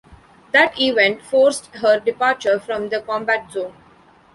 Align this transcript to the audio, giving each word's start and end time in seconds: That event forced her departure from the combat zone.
That 0.51 0.79
event 0.79 1.21
forced 1.21 1.67
her 1.75 1.99
departure 1.99 2.59
from 2.59 2.89
the 2.89 3.01
combat 3.01 3.51
zone. 3.51 3.75